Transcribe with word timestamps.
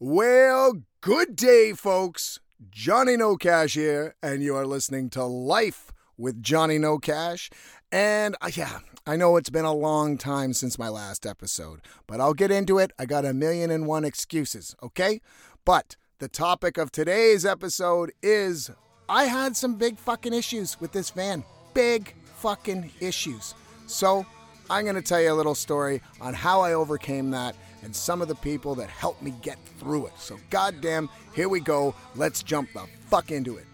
Well, 0.00 0.82
good 1.00 1.34
day, 1.34 1.72
folks. 1.72 2.38
Johnny 2.70 3.16
No 3.16 3.36
Cash 3.36 3.74
here, 3.74 4.14
and 4.22 4.44
you 4.44 4.54
are 4.54 4.64
listening 4.64 5.10
to 5.10 5.24
Life 5.24 5.92
with 6.16 6.40
Johnny 6.40 6.78
No 6.78 6.98
Cash. 6.98 7.50
And 7.90 8.36
uh, 8.40 8.50
yeah, 8.54 8.78
I 9.08 9.16
know 9.16 9.36
it's 9.36 9.50
been 9.50 9.64
a 9.64 9.74
long 9.74 10.16
time 10.16 10.52
since 10.52 10.78
my 10.78 10.88
last 10.88 11.26
episode, 11.26 11.80
but 12.06 12.20
I'll 12.20 12.32
get 12.32 12.52
into 12.52 12.78
it. 12.78 12.92
I 12.96 13.06
got 13.06 13.24
a 13.24 13.34
million 13.34 13.72
and 13.72 13.88
one 13.88 14.04
excuses, 14.04 14.76
okay? 14.84 15.20
But 15.64 15.96
the 16.20 16.28
topic 16.28 16.78
of 16.78 16.92
today's 16.92 17.44
episode 17.44 18.12
is 18.22 18.70
I 19.08 19.24
had 19.24 19.56
some 19.56 19.74
big 19.74 19.98
fucking 19.98 20.32
issues 20.32 20.80
with 20.80 20.92
this 20.92 21.10
van. 21.10 21.42
Big 21.74 22.14
fucking 22.36 22.92
issues. 23.00 23.52
So 23.88 24.24
I'm 24.70 24.84
going 24.84 24.94
to 24.94 25.02
tell 25.02 25.20
you 25.20 25.32
a 25.32 25.34
little 25.34 25.56
story 25.56 26.02
on 26.20 26.34
how 26.34 26.60
I 26.60 26.74
overcame 26.74 27.32
that 27.32 27.56
and 27.82 27.94
some 27.94 28.22
of 28.22 28.28
the 28.28 28.34
people 28.36 28.74
that 28.76 28.88
helped 28.88 29.22
me 29.22 29.32
get 29.42 29.58
through 29.78 30.06
it. 30.06 30.12
So, 30.18 30.38
goddamn, 30.50 31.08
here 31.34 31.48
we 31.48 31.60
go. 31.60 31.94
Let's 32.14 32.42
jump 32.42 32.72
the 32.72 32.86
fuck 33.06 33.30
into 33.30 33.56
it. 33.56 33.66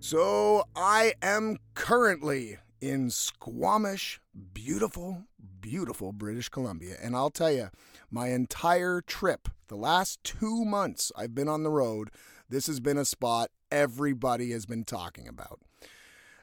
So, 0.00 0.64
I 0.74 1.14
am 1.22 1.58
currently 1.74 2.58
in 2.80 3.10
Squamish, 3.10 4.20
beautiful, 4.54 5.24
beautiful 5.60 6.12
British 6.12 6.48
Columbia. 6.48 6.96
And 7.02 7.16
I'll 7.16 7.30
tell 7.30 7.50
you, 7.50 7.68
my 8.10 8.28
entire 8.28 9.00
trip, 9.00 9.48
the 9.68 9.76
last 9.76 10.22
two 10.24 10.64
months 10.64 11.12
I've 11.16 11.34
been 11.34 11.48
on 11.48 11.62
the 11.62 11.70
road, 11.70 12.10
this 12.48 12.66
has 12.66 12.80
been 12.80 12.96
a 12.96 13.04
spot 13.04 13.50
everybody 13.70 14.52
has 14.52 14.64
been 14.64 14.84
talking 14.84 15.28
about. 15.28 15.60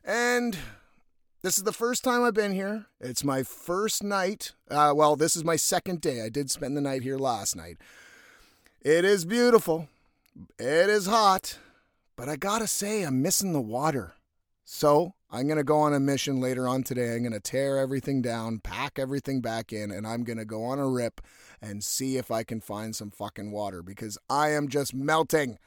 And 0.03 0.57
this 1.45 1.57
is 1.59 1.63
the 1.63 1.71
first 1.71 2.03
time 2.03 2.23
I've 2.23 2.33
been 2.33 2.53
here. 2.53 2.87
It's 2.99 3.23
my 3.23 3.43
first 3.43 4.03
night. 4.03 4.53
Uh, 4.67 4.93
well, 4.95 5.15
this 5.15 5.35
is 5.35 5.43
my 5.43 5.57
second 5.57 6.01
day. 6.01 6.23
I 6.23 6.29
did 6.29 6.49
spend 6.49 6.75
the 6.75 6.81
night 6.81 7.03
here 7.03 7.19
last 7.19 7.55
night. 7.55 7.77
It 8.81 9.05
is 9.05 9.25
beautiful. 9.25 9.87
It 10.57 10.89
is 10.89 11.05
hot. 11.05 11.59
But 12.15 12.29
I 12.29 12.35
gotta 12.35 12.65
say, 12.65 13.03
I'm 13.03 13.21
missing 13.21 13.53
the 13.53 13.61
water. 13.61 14.15
So 14.63 15.13
I'm 15.29 15.47
gonna 15.47 15.63
go 15.63 15.77
on 15.77 15.93
a 15.93 15.99
mission 15.99 16.41
later 16.41 16.67
on 16.67 16.81
today. 16.81 17.15
I'm 17.15 17.21
gonna 17.21 17.39
tear 17.39 17.77
everything 17.77 18.23
down, 18.23 18.57
pack 18.57 18.97
everything 18.97 19.39
back 19.39 19.71
in, 19.71 19.91
and 19.91 20.07
I'm 20.07 20.23
gonna 20.23 20.45
go 20.45 20.63
on 20.63 20.79
a 20.79 20.89
rip 20.89 21.21
and 21.61 21.83
see 21.83 22.17
if 22.17 22.31
I 22.31 22.41
can 22.41 22.59
find 22.59 22.95
some 22.95 23.11
fucking 23.11 23.51
water 23.51 23.83
because 23.83 24.17
I 24.31 24.49
am 24.49 24.67
just 24.67 24.95
melting. 24.95 25.59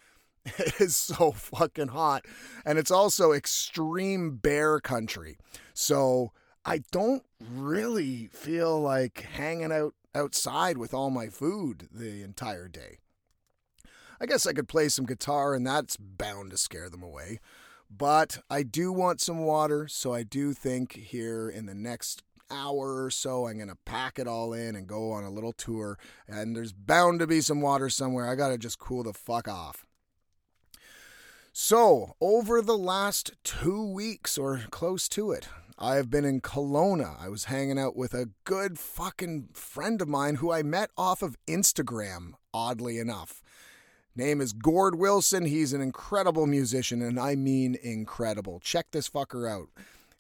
It 0.58 0.74
is 0.80 0.96
so 0.96 1.32
fucking 1.32 1.88
hot. 1.88 2.24
And 2.64 2.78
it's 2.78 2.91
also 2.91 3.32
extreme 3.32 4.36
bear 4.36 4.80
country. 4.80 5.36
So 5.74 6.32
I 6.64 6.82
don't 6.91 7.24
really 7.41 8.27
feel 8.27 8.80
like 8.80 9.20
hanging 9.32 9.72
out 9.72 9.94
outside 10.14 10.78
with 10.78 10.92
all 10.92 11.10
my 11.10 11.28
food 11.28 11.88
the 11.92 12.22
entire 12.22 12.69
day. 12.69 12.98
I 14.20 14.26
guess 14.26 14.46
I 14.46 14.52
could 14.52 14.69
play 14.69 14.88
some 14.88 15.06
guitar 15.06 15.54
and 15.54 15.66
that's 15.66 15.96
bound 15.96 16.50
to 16.50 16.58
scare 16.58 16.91
them 16.91 17.02
away. 17.02 17.38
But 17.91 18.41
I 18.50 18.64
do 18.64 18.92
want 18.92 19.20
some 19.20 19.38
water, 19.38 19.88
so 19.88 20.12
I 20.12 20.22
do 20.22 20.52
think 20.52 20.92
here 20.92 21.48
in 21.48 21.66
the 21.66 21.74
next 21.74 22.22
hour 22.50 23.04
or 23.04 23.10
so 23.10 23.46
I'm 23.46 23.56
going 23.56 23.69
to 23.69 23.78
pack 23.84 24.19
it 24.19 24.26
all 24.26 24.52
in 24.52 24.74
and 24.76 24.86
go 24.86 25.12
on 25.12 25.24
a 25.24 25.30
little 25.30 25.52
tour. 25.52 25.98
And 26.26 26.54
there's 26.54 26.72
bound 26.72 27.20
to 27.20 27.26
be 27.26 27.41
some 27.41 27.60
water 27.60 27.88
somewhere. 27.88 28.28
I 28.28 28.34
got 28.34 28.48
to 28.48 28.58
just 28.58 28.78
cool 28.78 29.02
the 29.02 29.12
fuck 29.12 29.48
off. 29.48 29.86
So, 31.60 32.14
over 32.20 32.62
the 32.62 32.78
last 32.78 33.32
two 33.42 33.84
weeks 33.84 34.38
or 34.38 34.62
close 34.70 35.08
to 35.08 35.32
it, 35.32 35.48
I 35.76 35.96
have 35.96 36.08
been 36.08 36.24
in 36.24 36.40
Kelowna. 36.40 37.20
I 37.20 37.28
was 37.28 37.46
hanging 37.46 37.80
out 37.80 37.96
with 37.96 38.14
a 38.14 38.30
good 38.44 38.78
fucking 38.78 39.48
friend 39.54 40.00
of 40.00 40.06
mine 40.06 40.36
who 40.36 40.52
I 40.52 40.62
met 40.62 40.90
off 40.96 41.20
of 41.20 41.36
Instagram, 41.48 42.34
oddly 42.54 42.98
enough. 42.98 43.42
Name 44.14 44.40
is 44.40 44.52
Gord 44.52 44.94
Wilson. 44.94 45.46
He's 45.46 45.72
an 45.72 45.80
incredible 45.80 46.46
musician, 46.46 47.02
and 47.02 47.18
I 47.18 47.34
mean 47.34 47.76
incredible. 47.82 48.60
Check 48.60 48.92
this 48.92 49.10
fucker 49.10 49.50
out. 49.50 49.66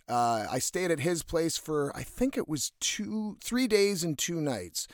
Uh, 0.08 0.44
I 0.50 0.58
stayed 0.58 0.90
at 0.90 1.00
his 1.00 1.22
place 1.22 1.56
for, 1.56 1.96
I 1.96 2.02
think 2.02 2.36
it 2.36 2.48
was 2.48 2.72
two, 2.80 3.36
three 3.40 3.68
days 3.68 4.02
and 4.02 4.18
two 4.18 4.40
nights. 4.40 4.88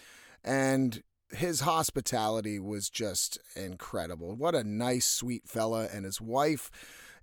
And 0.45 1.03
his 1.35 1.61
hospitality 1.61 2.59
was 2.59 2.89
just 2.89 3.39
incredible. 3.57 4.35
What 4.35 4.55
a 4.55 4.65
nice, 4.65 5.07
sweet 5.07 5.47
fella. 5.47 5.89
And 5.93 6.05
his 6.05 6.21
wife, 6.21 6.71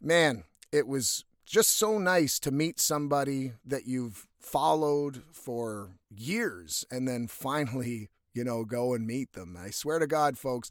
man, 0.02 0.44
it 0.72 0.88
was 0.88 1.26
just 1.46 1.78
so 1.78 1.98
nice 1.98 2.40
to 2.40 2.52
meet 2.52 2.80
somebody 2.80 3.54
that 3.66 3.86
you've 3.86 4.28
followed 4.40 5.24
for 5.32 5.92
years 6.10 6.86
and 6.90 7.08
then 7.08 7.28
finally, 7.28 8.10
you 8.34 8.44
know, 8.44 8.64
go 8.64 8.94
and 8.94 9.06
meet 9.06 9.34
them. 9.34 9.58
I 9.60 9.70
swear 9.70 10.00
to 10.00 10.08
God, 10.08 10.38
folks, 10.38 10.70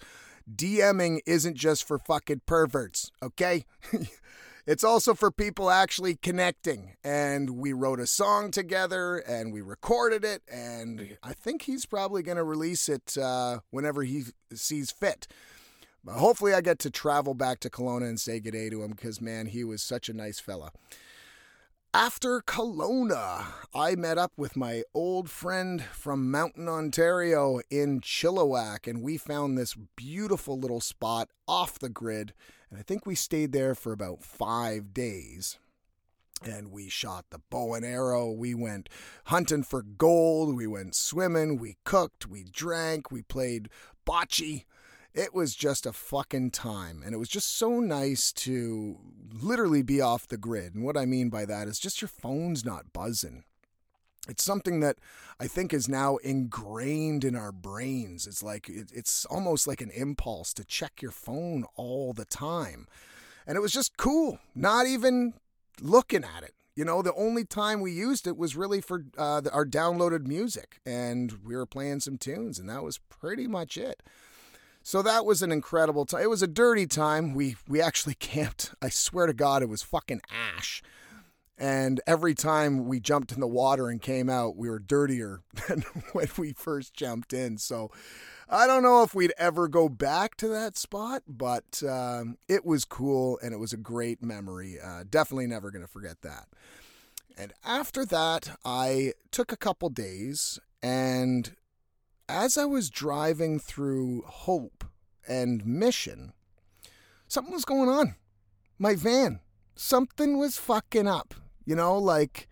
DMing 0.52 1.20
isn't 1.26 1.56
just 1.56 1.86
for 1.86 1.98
fucking 1.98 2.42
perverts, 2.46 3.10
okay? 3.22 3.64
It's 4.66 4.84
also 4.84 5.14
for 5.14 5.30
people 5.30 5.70
actually 5.70 6.16
connecting. 6.16 6.94
And 7.02 7.50
we 7.50 7.72
wrote 7.72 8.00
a 8.00 8.06
song 8.06 8.50
together 8.50 9.18
and 9.18 9.52
we 9.52 9.60
recorded 9.60 10.24
it. 10.24 10.42
And 10.50 11.16
I 11.22 11.32
think 11.32 11.62
he's 11.62 11.86
probably 11.86 12.22
going 12.22 12.36
to 12.36 12.44
release 12.44 12.88
it 12.88 13.16
uh, 13.16 13.60
whenever 13.70 14.02
he 14.02 14.24
sees 14.52 14.90
fit. 14.90 15.26
But 16.02 16.14
hopefully, 16.14 16.54
I 16.54 16.62
get 16.62 16.78
to 16.80 16.90
travel 16.90 17.34
back 17.34 17.60
to 17.60 17.70
Kelowna 17.70 18.08
and 18.08 18.18
say 18.18 18.40
good 18.40 18.52
day 18.52 18.70
to 18.70 18.82
him 18.82 18.92
because, 18.92 19.20
man, 19.20 19.46
he 19.46 19.64
was 19.64 19.82
such 19.82 20.08
a 20.08 20.14
nice 20.14 20.40
fella. 20.40 20.72
After 21.92 22.40
Kelowna, 22.40 23.44
I 23.74 23.96
met 23.96 24.16
up 24.16 24.32
with 24.36 24.56
my 24.56 24.84
old 24.94 25.28
friend 25.28 25.82
from 25.82 26.30
Mountain, 26.30 26.68
Ontario 26.68 27.60
in 27.68 28.00
Chilliwack, 28.00 28.86
and 28.86 29.02
we 29.02 29.16
found 29.16 29.58
this 29.58 29.74
beautiful 29.96 30.58
little 30.58 30.80
spot 30.80 31.30
off 31.48 31.80
the 31.80 31.88
grid 31.88 32.32
and 32.70 32.78
I 32.78 32.82
think 32.82 33.04
we 33.04 33.14
stayed 33.14 33.52
there 33.52 33.74
for 33.74 33.92
about 33.92 34.22
five 34.22 34.94
days. 34.94 35.58
And 36.42 36.72
we 36.72 36.88
shot 36.88 37.26
the 37.30 37.40
bow 37.50 37.74
and 37.74 37.84
arrow. 37.84 38.30
We 38.30 38.54
went 38.54 38.88
hunting 39.24 39.62
for 39.62 39.82
gold. 39.82 40.56
We 40.56 40.66
went 40.66 40.94
swimming. 40.94 41.58
We 41.58 41.76
cooked. 41.84 42.26
We 42.26 42.44
drank. 42.44 43.10
We 43.10 43.20
played 43.20 43.68
bocce. 44.06 44.64
It 45.12 45.34
was 45.34 45.54
just 45.54 45.84
a 45.84 45.92
fucking 45.92 46.52
time. 46.52 47.02
And 47.04 47.14
it 47.14 47.18
was 47.18 47.28
just 47.28 47.58
so 47.58 47.80
nice 47.80 48.32
to 48.32 48.98
literally 49.34 49.82
be 49.82 50.00
off 50.00 50.28
the 50.28 50.38
grid. 50.38 50.74
And 50.74 50.82
what 50.82 50.96
I 50.96 51.04
mean 51.04 51.28
by 51.28 51.44
that 51.44 51.68
is 51.68 51.78
just 51.78 52.00
your 52.00 52.08
phone's 52.08 52.64
not 52.64 52.92
buzzing. 52.94 53.44
It's 54.28 54.44
something 54.44 54.80
that 54.80 54.96
I 55.38 55.46
think 55.46 55.72
is 55.72 55.88
now 55.88 56.16
ingrained 56.18 57.24
in 57.24 57.34
our 57.34 57.52
brains. 57.52 58.26
It's 58.26 58.42
like 58.42 58.68
it, 58.68 58.90
it's 58.94 59.24
almost 59.26 59.66
like 59.66 59.80
an 59.80 59.90
impulse 59.90 60.52
to 60.54 60.64
check 60.64 61.00
your 61.00 61.10
phone 61.10 61.64
all 61.76 62.12
the 62.12 62.26
time. 62.26 62.86
And 63.46 63.56
it 63.56 63.60
was 63.60 63.72
just 63.72 63.96
cool, 63.96 64.38
not 64.54 64.86
even 64.86 65.34
looking 65.80 66.24
at 66.24 66.42
it. 66.42 66.54
You 66.76 66.84
know, 66.84 67.02
the 67.02 67.14
only 67.14 67.44
time 67.44 67.80
we 67.80 67.92
used 67.92 68.26
it 68.26 68.36
was 68.36 68.56
really 68.56 68.80
for 68.80 69.04
uh, 69.18 69.42
our 69.52 69.66
downloaded 69.66 70.26
music, 70.26 70.80
and 70.86 71.38
we 71.44 71.56
were 71.56 71.66
playing 71.66 72.00
some 72.00 72.16
tunes, 72.16 72.58
and 72.58 72.68
that 72.68 72.82
was 72.82 72.98
pretty 73.08 73.46
much 73.46 73.76
it. 73.76 74.02
So 74.82 75.02
that 75.02 75.26
was 75.26 75.42
an 75.42 75.52
incredible 75.52 76.06
time. 76.06 76.22
It 76.22 76.30
was 76.30 76.42
a 76.42 76.46
dirty 76.46 76.86
time. 76.86 77.34
We 77.34 77.56
we 77.68 77.80
actually 77.80 78.14
camped. 78.18 78.74
I 78.80 78.88
swear 78.88 79.26
to 79.26 79.34
God, 79.34 79.62
it 79.62 79.68
was 79.68 79.82
fucking 79.82 80.20
ash. 80.30 80.82
And 81.60 82.00
every 82.06 82.34
time 82.34 82.86
we 82.86 83.00
jumped 83.00 83.32
in 83.32 83.40
the 83.40 83.46
water 83.46 83.90
and 83.90 84.00
came 84.00 84.30
out, 84.30 84.56
we 84.56 84.70
were 84.70 84.78
dirtier 84.78 85.42
than 85.68 85.82
when 86.12 86.28
we 86.38 86.54
first 86.54 86.94
jumped 86.94 87.34
in. 87.34 87.58
So 87.58 87.90
I 88.48 88.66
don't 88.66 88.82
know 88.82 89.02
if 89.02 89.14
we'd 89.14 89.34
ever 89.36 89.68
go 89.68 89.90
back 89.90 90.36
to 90.38 90.48
that 90.48 90.78
spot, 90.78 91.22
but 91.28 91.82
um, 91.86 92.38
it 92.48 92.64
was 92.64 92.86
cool 92.86 93.38
and 93.42 93.52
it 93.52 93.58
was 93.58 93.74
a 93.74 93.76
great 93.76 94.22
memory. 94.22 94.78
Uh, 94.82 95.04
definitely 95.08 95.46
never 95.46 95.70
going 95.70 95.84
to 95.84 95.92
forget 95.92 96.22
that. 96.22 96.46
And 97.36 97.52
after 97.62 98.06
that, 98.06 98.56
I 98.64 99.12
took 99.30 99.52
a 99.52 99.56
couple 99.56 99.88
days, 99.88 100.58
and 100.82 101.54
as 102.28 102.58
I 102.58 102.64
was 102.64 102.90
driving 102.90 103.58
through 103.58 104.24
Hope 104.26 104.84
and 105.28 105.64
Mission, 105.64 106.32
something 107.28 107.54
was 107.54 107.64
going 107.64 107.88
on. 107.88 108.16
My 108.78 108.94
van, 108.94 109.40
something 109.74 110.38
was 110.38 110.58
fucking 110.58 111.06
up. 111.06 111.34
You 111.64 111.76
know, 111.76 111.98
like 111.98 112.48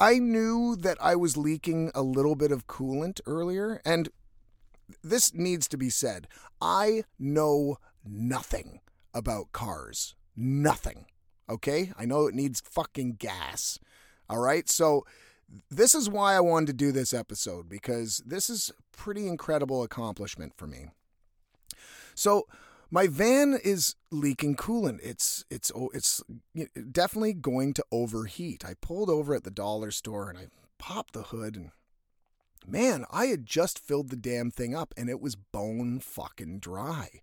I 0.00 0.18
knew 0.18 0.76
that 0.76 0.98
I 1.00 1.16
was 1.16 1.36
leaking 1.36 1.90
a 1.94 2.02
little 2.02 2.34
bit 2.34 2.50
of 2.50 2.66
coolant 2.66 3.20
earlier, 3.26 3.80
and 3.84 4.08
this 5.02 5.32
needs 5.34 5.68
to 5.68 5.76
be 5.76 5.90
said. 5.90 6.26
I 6.60 7.04
know 7.18 7.78
nothing 8.04 8.80
about 9.14 9.52
cars. 9.52 10.14
Nothing. 10.36 11.06
Okay? 11.48 11.92
I 11.98 12.04
know 12.04 12.26
it 12.26 12.34
needs 12.34 12.60
fucking 12.60 13.16
gas. 13.18 13.78
All 14.28 14.38
right? 14.38 14.68
So 14.68 15.04
this 15.70 15.94
is 15.94 16.08
why 16.08 16.34
I 16.34 16.40
wanted 16.40 16.66
to 16.68 16.72
do 16.72 16.92
this 16.92 17.12
episode 17.12 17.68
because 17.68 18.22
this 18.26 18.48
is 18.48 18.72
pretty 18.90 19.28
incredible 19.28 19.82
accomplishment 19.82 20.54
for 20.56 20.66
me. 20.66 20.86
So 22.14 22.46
my 22.92 23.06
van 23.06 23.58
is 23.64 23.96
leaking 24.10 24.54
coolant. 24.54 25.00
It's 25.02 25.46
it's 25.50 25.72
it's 25.94 26.22
definitely 26.92 27.32
going 27.32 27.72
to 27.74 27.84
overheat. 27.90 28.64
I 28.64 28.74
pulled 28.80 29.08
over 29.08 29.34
at 29.34 29.44
the 29.44 29.50
dollar 29.50 29.90
store 29.90 30.28
and 30.28 30.38
I 30.38 30.48
popped 30.78 31.14
the 31.14 31.22
hood 31.22 31.56
and 31.56 31.70
man, 32.66 33.06
I 33.10 33.26
had 33.26 33.46
just 33.46 33.78
filled 33.78 34.10
the 34.10 34.16
damn 34.16 34.50
thing 34.50 34.74
up 34.74 34.92
and 34.96 35.08
it 35.08 35.22
was 35.22 35.34
bone 35.34 36.00
fucking 36.00 36.58
dry. 36.58 37.22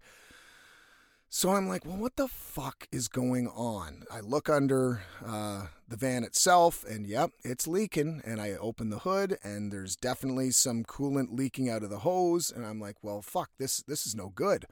So 1.32 1.52
I'm 1.52 1.68
like, 1.68 1.86
well, 1.86 1.98
what 1.98 2.16
the 2.16 2.28
fuck 2.28 2.88
is 2.92 3.08
going 3.08 3.48
on? 3.50 4.06
I 4.12 4.22
look 4.22 4.50
under 4.50 5.04
uh, 5.24 5.68
the 5.88 5.96
van 5.96 6.24
itself, 6.24 6.84
and 6.84 7.06
yep, 7.06 7.30
it's 7.44 7.68
leaking. 7.68 8.24
And 8.26 8.42
I 8.42 8.54
open 8.54 8.90
the 8.90 8.98
hood, 8.98 9.38
and 9.44 9.72
there's 9.72 9.96
definitely 9.96 10.50
some 10.50 10.84
coolant 10.84 11.38
leaking 11.38 11.70
out 11.70 11.84
of 11.84 11.92
the 11.92 12.00
hose. 12.00 12.50
And 12.50 12.66
I'm 12.66 12.82
like, 12.82 12.96
well, 13.04 13.22
fuck, 13.22 13.52
this 13.60 13.78
this 13.84 14.08
is 14.08 14.16
no 14.16 14.30
good. 14.30 14.66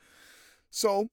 So 0.77 1.09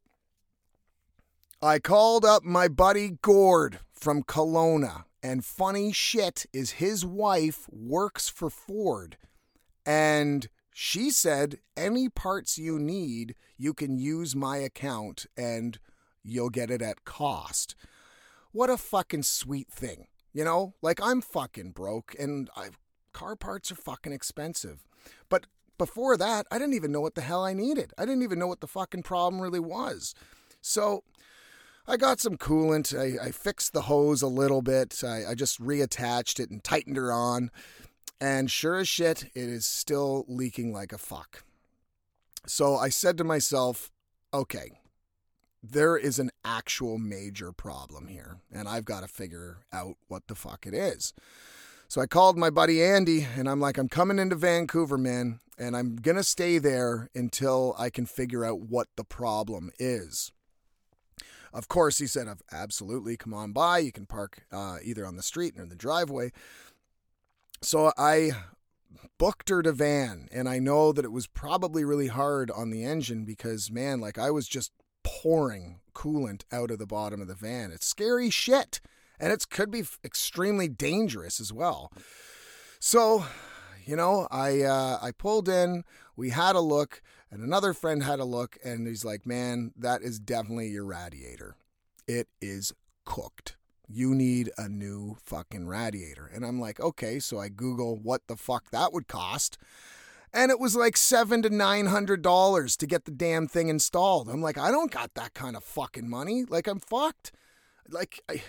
I 1.63 1.79
called 1.79 2.23
up 2.23 2.45
my 2.45 2.69
buddy 2.69 3.17
Gord 3.23 3.79
from 3.95 4.23
Kelowna, 4.23 5.05
and 5.23 5.43
funny 5.43 5.91
shit 5.91 6.45
is 6.53 6.73
his 6.73 7.07
wife 7.07 7.67
works 7.73 8.29
for 8.29 8.51
Ford, 8.51 9.17
and 9.87 10.49
she 10.71 11.11
said, 11.11 11.61
any 11.79 12.11
parts 12.11 12.59
you 12.59 12.79
need, 12.79 13.37
you 13.57 13.73
can 13.73 13.97
use 13.97 14.37
my 14.37 14.59
account 14.59 15.25
and 15.35 15.79
you'll 16.23 16.51
get 16.51 16.71
it 16.71 16.83
at 16.83 17.07
cost. 17.07 17.75
What 18.53 18.69
a 18.69 18.77
fucking 18.77 19.23
sweet 19.23 19.69
thing. 19.69 20.09
You 20.35 20.45
know, 20.45 20.75
like 20.83 21.01
I'm 21.03 21.23
fucking 21.23 21.71
broke 21.71 22.15
and 22.19 22.51
I've, 22.55 22.79
car 23.15 23.35
parts 23.35 23.73
are 23.73 23.77
fucking 23.77 24.13
expensive. 24.13 24.85
But 25.31 25.47
before 25.79 26.17
that, 26.17 26.47
I 26.50 26.59
didn't 26.59 26.75
even 26.75 26.93
know 26.93 27.00
what 27.00 27.15
the 27.15 27.21
hell 27.21 27.44
I 27.44 27.53
needed. 27.53 27.93
I 27.99 28.05
didn't 28.05 28.23
even 28.23 28.38
know 28.38 28.47
what 28.47 28.61
the 28.61 28.67
fucking 28.67 29.03
problem 29.03 29.41
really 29.41 29.61
was. 29.61 30.15
So 30.61 31.05
I 31.87 31.97
got 31.97 32.21
some 32.21 32.37
coolant. 32.37 32.97
I, 32.99 33.26
I 33.26 33.31
fixed 33.31 33.73
the 33.73 33.82
hose 33.82 34.23
a 34.23 34.26
little 34.29 34.62
bit. 34.62 35.03
I, 35.05 35.31
I 35.31 35.35
just 35.35 35.61
reattached 35.61 36.41
it 36.41 36.50
and 36.50 36.62
tightened 36.62 36.97
her 36.97 37.12
on. 37.12 37.50
And 38.21 38.50
sure 38.50 38.76
as 38.76 38.88
shit, 38.88 39.25
it 39.35 39.49
is 39.49 39.67
still 39.67 40.25
leaking 40.29 40.73
like 40.73 40.93
a 40.93 40.99
fuck. 40.99 41.44
So 42.47 42.77
I 42.77 42.88
said 42.88 43.19
to 43.19 43.25
myself, 43.25 43.91
okay, 44.32 44.70
there 45.62 45.97
is 45.97 46.19
an 46.19 46.31
actual 46.44 46.99
major 46.99 47.50
problem 47.53 48.09
here, 48.09 48.38
and 48.53 48.69
I've 48.69 48.85
got 48.85 49.00
to 49.00 49.09
figure 49.09 49.59
out 49.73 49.97
what 50.09 50.27
the 50.27 50.35
fuck 50.35 50.67
it 50.67 50.75
is. 50.75 51.15
So 51.94 52.00
I 52.00 52.06
called 52.06 52.37
my 52.37 52.50
buddy 52.50 52.82
Andy, 52.82 53.25
and 53.37 53.49
I'm 53.49 53.61
like, 53.61 53.79
I'm 53.79 53.88
coming 53.88 54.19
into 54.19 54.35
Vancouver, 54.35 54.99
man, 54.99 55.38
and 55.56 55.76
I'm 55.76 55.94
going 55.94 56.17
to 56.17 56.25
stay 56.25 56.58
there 56.58 57.08
until 57.14 57.73
I 57.79 57.88
can 57.88 58.05
figure 58.05 58.44
out 58.44 58.62
what 58.62 58.88
the 58.96 59.05
problem 59.05 59.70
is. 59.79 60.32
Of 61.52 61.69
course, 61.69 61.99
he 61.99 62.08
said, 62.08 62.26
absolutely, 62.50 63.17
come 63.17 63.32
on 63.32 63.52
by. 63.52 63.79
You 63.79 63.93
can 63.93 64.06
park 64.06 64.43
uh, 64.50 64.79
either 64.82 65.06
on 65.06 65.14
the 65.14 65.23
street 65.23 65.55
or 65.56 65.62
in 65.62 65.69
the 65.69 65.76
driveway. 65.76 66.32
So 67.62 67.93
I 67.96 68.32
booked 69.17 69.49
her 69.50 69.62
to 69.62 69.70
van, 69.70 70.29
and 70.32 70.49
I 70.49 70.58
know 70.58 70.91
that 70.91 71.05
it 71.05 71.12
was 71.12 71.29
probably 71.29 71.85
really 71.85 72.08
hard 72.08 72.50
on 72.50 72.70
the 72.70 72.82
engine 72.82 73.25
because, 73.25 73.70
man, 73.70 74.00
like 74.00 74.19
I 74.19 74.32
was 74.32 74.49
just 74.49 74.73
pouring 75.05 75.79
coolant 75.94 76.43
out 76.50 76.73
of 76.73 76.81
the 76.81 76.87
bottom 76.87 77.20
of 77.20 77.29
the 77.29 77.37
van. 77.37 77.70
It's 77.70 77.87
scary 77.87 78.31
shit, 78.31 78.81
and 79.19 79.33
it 79.33 79.49
could 79.51 79.71
be 79.71 79.85
extremely 80.05 80.69
dangerous 80.69 81.41
as 81.41 81.53
well. 81.53 81.93
So, 82.79 83.25
you 83.85 83.97
know, 83.97 84.29
I 84.31 84.63
uh, 84.63 84.99
I 85.01 85.11
pulled 85.13 85.49
in. 85.49 85.85
We 86.17 86.31
had 86.31 86.57
a 86.57 86.61
look, 86.61 87.03
and 87.31 87.43
another 87.43 87.73
friend 87.73 88.03
had 88.03 88.21
a 88.21 88.25
look, 88.25 88.59
and 88.65 88.87
he's 88.87 89.05
like, 89.05 89.27
"Man, 89.27 89.73
that 89.77 90.03
is 90.03 90.19
definitely 90.19 90.69
your 90.69 90.85
radiator. 90.85 91.57
It 92.07 92.29
is 92.41 92.73
cooked." 93.05 93.57
you 93.89 94.15
need 94.15 94.51
a 94.57 94.69
new 94.69 95.17
fucking 95.23 95.67
radiator. 95.67 96.31
And 96.33 96.45
I'm 96.45 96.61
like, 96.61 96.81
okay, 96.81 97.19
so 97.19 97.39
I 97.39 97.49
Google 97.49 97.97
what 97.97 98.23
the 98.27 98.37
fuck 98.37 98.71
that 98.71 98.93
would 98.93 99.09
cost. 99.09 99.59
And 100.33 100.51
it 100.51 100.59
was 100.59 100.75
like 100.75 100.97
seven 100.97 101.43
to 101.43 101.51
nine 101.51 101.87
hundred 101.87 102.23
dollars 102.23 102.77
to 102.79 102.87
get 102.87 103.05
the 103.05 103.13
damn 103.13 103.47
thing 103.47 103.69
installed. 103.69 104.29
I'm 104.29 104.43
like, 104.43 104.59
I 104.59 104.71
don't 104.71 104.91
got 104.91 105.15
that 105.15 105.35
kind 105.35 105.57
of 105.57 105.63
fucking 105.63 106.09
money. 106.09 106.45
Like 106.49 106.67
I'm 106.67 106.81
fucked. 106.81 107.31
Like 107.89 108.21
I, 108.29 108.43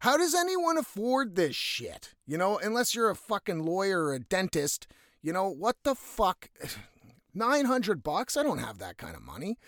how 0.00 0.16
does 0.16 0.34
anyone 0.34 0.76
afford 0.78 1.36
this 1.36 1.56
shit? 1.56 2.14
You 2.26 2.38
know, 2.38 2.58
unless 2.58 2.94
you're 2.94 3.10
a 3.10 3.16
fucking 3.16 3.64
lawyer 3.64 4.04
or 4.04 4.14
a 4.14 4.20
dentist, 4.20 4.86
you 5.22 5.32
know, 5.32 5.48
what 5.48 5.76
the 5.82 5.94
fuck? 5.94 6.50
900 7.34 8.02
bucks? 8.02 8.36
I 8.36 8.42
don't 8.42 8.58
have 8.58 8.78
that 8.78 8.96
kind 8.96 9.14
of 9.14 9.22
money. 9.22 9.58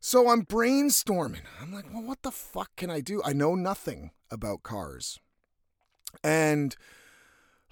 So 0.00 0.28
I'm 0.28 0.44
brainstorming. 0.44 1.42
I'm 1.60 1.72
like, 1.72 1.92
well, 1.92 2.02
what 2.02 2.22
the 2.22 2.30
fuck 2.30 2.70
can 2.76 2.90
I 2.90 3.00
do? 3.00 3.22
I 3.24 3.32
know 3.32 3.54
nothing 3.54 4.10
about 4.30 4.62
cars. 4.62 5.18
And 6.22 6.76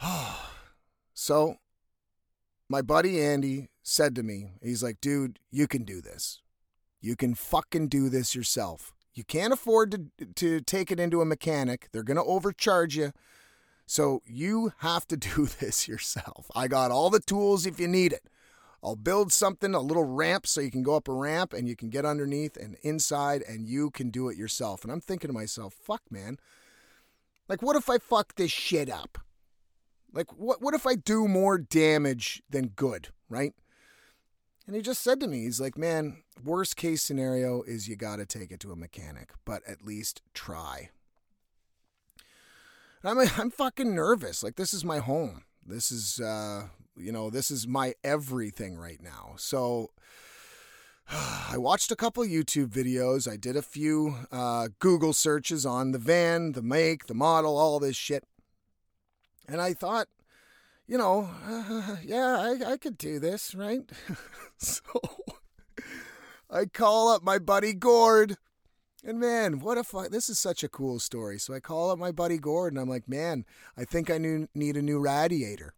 oh, 0.03 0.51
so 1.15 1.56
my 2.69 2.83
buddy 2.83 3.21
Andy 3.21 3.69
said 3.83 4.15
to 4.17 4.23
me, 4.23 4.53
he's 4.62 4.83
like, 4.83 5.01
dude, 5.01 5.39
you 5.51 5.67
can 5.67 5.85
do 5.85 6.01
this. 6.01 6.41
You 7.01 7.17
can 7.17 7.35
fucking 7.35 7.89
do 7.89 8.09
this 8.09 8.35
yourself. 8.35 8.94
You 9.14 9.25
can't 9.25 9.52
afford 9.52 10.11
to, 10.19 10.26
to 10.26 10.61
take 10.61 10.90
it 10.90 10.99
into 11.00 11.20
a 11.20 11.25
mechanic, 11.25 11.88
they're 11.93 12.02
going 12.02 12.16
to 12.16 12.25
overcharge 12.25 12.96
you. 12.96 13.12
So 13.87 14.22
you 14.26 14.72
have 14.78 15.06
to 15.08 15.16
do 15.37 15.46
this 15.46 15.88
yourself. 15.88 16.50
I 16.55 16.69
got 16.69 16.90
all 16.90 17.11
the 17.11 17.20
tools 17.20 17.66
if 17.66 17.78
you 17.78 17.88
need 17.88 18.12
it. 18.12 18.28
I'll 18.82 18.96
build 18.96 19.32
something, 19.32 19.75
a 19.75 19.81
little 19.81 20.05
ramp, 20.05 20.46
so 20.46 20.61
you 20.61 20.70
can 20.70 20.82
go 20.82 20.94
up 20.94 21.08
a 21.08 21.12
ramp 21.12 21.55
and 21.55 21.66
you 21.66 21.75
can 21.75 21.88
get 21.88 22.05
underneath 22.05 22.58
and 22.58 22.76
inside 22.82 23.43
and 23.49 23.66
you 23.66 23.90
can 23.90 24.11
do 24.11 24.28
it 24.28 24.37
yourself. 24.37 24.82
And 24.82 24.93
I'm 24.93 25.00
thinking 25.00 25.28
to 25.28 25.34
myself, 25.34 25.72
fuck, 25.72 26.02
man. 26.10 26.37
Like, 27.49 27.62
what 27.62 27.76
if 27.76 27.88
I 27.88 27.96
fuck 27.96 28.34
this 28.34 28.50
shit 28.50 28.90
up? 28.90 29.19
Like, 30.12 30.38
what, 30.38 30.60
what 30.60 30.75
if 30.75 30.87
I 30.87 30.96
do 30.96 31.26
more 31.26 31.56
damage 31.56 32.43
than 32.50 32.69
good, 32.69 33.08
right? 33.31 33.55
And 34.66 34.75
he 34.75 34.82
just 34.82 35.02
said 35.02 35.20
to 35.20 35.26
me, 35.26 35.43
he's 35.43 35.61
like, 35.61 35.76
man, 35.76 36.22
worst 36.43 36.76
case 36.76 37.02
scenario 37.02 37.62
is 37.62 37.87
you 37.87 37.96
got 37.96 38.16
to 38.16 38.26
take 38.26 38.50
it 38.50 38.61
to 38.61 38.72
a 38.72 38.76
mechanic, 38.76 39.32
but 39.44 39.62
at 39.69 39.84
least 39.84 40.22
try. 40.32 40.88
And 43.02 43.20
I'm, 43.20 43.31
I'm 43.38 43.50
fucking 43.50 43.94
nervous. 43.94 44.43
Like, 44.43 44.56
this 44.56 44.72
is 44.72 44.84
my 44.84 44.99
home. 44.99 45.44
This 45.66 45.90
is 45.90 46.20
uh, 46.20 46.69
you 46.96 47.12
know, 47.12 47.31
this 47.31 47.50
is 47.50 47.66
my 47.66 47.94
everything 48.02 48.76
right 48.76 49.00
now. 49.02 49.34
So 49.37 49.90
I 51.10 51.56
watched 51.56 51.90
a 51.90 51.96
couple 51.96 52.25
YouTube 52.25 52.69
videos. 52.69 53.31
I 53.31 53.37
did 53.37 53.56
a 53.56 53.62
few 53.62 54.17
uh, 54.31 54.69
Google 54.78 55.12
searches 55.12 55.67
on 55.67 55.93
the 55.93 55.99
van, 55.99 56.52
the 56.52 56.62
make, 56.62 57.06
the 57.06 57.14
model, 57.14 57.56
all 57.56 57.78
this 57.78 57.96
shit. 57.96 58.25
And 59.46 59.60
I 59.60 59.75
thought, 59.75 60.08
you 60.86 60.98
know, 60.98 61.31
uh, 61.46 61.96
yeah, 62.04 62.38
I, 62.38 62.72
I 62.72 62.76
could 62.76 62.98
do 62.98 63.19
this, 63.19 63.54
right? 63.54 63.90
so 64.58 64.82
I 66.50 66.67
call 66.67 67.08
up 67.08 67.22
my 67.22 67.38
buddy 67.38 67.72
Gord. 67.72 68.36
And 69.06 69.20
man, 69.20 69.60
what 69.60 69.76
a! 69.76 70.08
This 70.08 70.31
is 70.31 70.38
such 70.38 70.64
a 70.64 70.69
cool 70.69 70.98
story. 70.98 71.38
So 71.38 71.53
I 71.53 71.60
call 71.60 71.91
up 71.91 71.98
my 71.98 72.10
buddy 72.10 72.38
Gord, 72.38 72.72
and 72.72 72.81
I'm 72.81 72.88
like, 72.88 73.06
man, 73.06 73.44
I 73.76 73.84
think 73.84 74.10
I 74.10 74.17
need 74.19 74.76
a 74.76 74.82
new 74.82 74.98
radiator. 74.98 75.74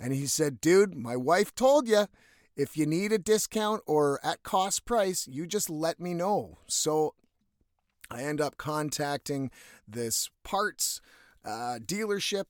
And 0.00 0.12
he 0.12 0.26
said, 0.26 0.60
Dude, 0.60 0.94
my 0.94 1.16
wife 1.16 1.54
told 1.54 1.88
you 1.88 2.06
if 2.56 2.76
you 2.76 2.86
need 2.86 3.12
a 3.12 3.18
discount 3.18 3.82
or 3.86 4.18
at 4.24 4.42
cost 4.42 4.84
price, 4.84 5.28
you 5.28 5.46
just 5.46 5.70
let 5.70 6.00
me 6.00 6.14
know. 6.14 6.58
So 6.66 7.14
I 8.10 8.22
end 8.22 8.40
up 8.40 8.56
contacting 8.56 9.50
this 9.86 10.30
parts 10.42 11.00
uh, 11.44 11.78
dealership. 11.84 12.46